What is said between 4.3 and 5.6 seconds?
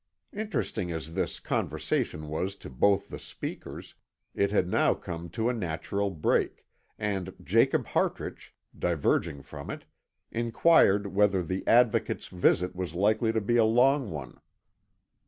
it had now come to a